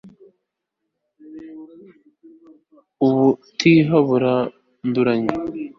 ubutiha 3.05 3.97
buranduranya 4.07 5.35